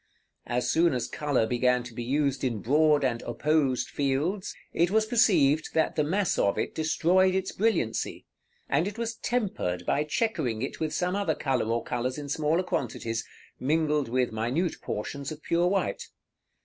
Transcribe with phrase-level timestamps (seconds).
[0.47, 5.05] As soon as color began to be used in broad and opposed fields, it was
[5.05, 8.25] perceived that the mass of it destroyed its brilliancy,
[8.67, 12.63] and it was tempered by chequering it with some other color or colors in smaller
[12.63, 13.23] quantities,
[13.59, 16.07] mingled with minute portions of pure white.